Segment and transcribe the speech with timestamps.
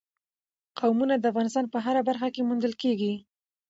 [0.79, 3.13] قومونه د افغانستان په هره برخه کې موندل کېږي.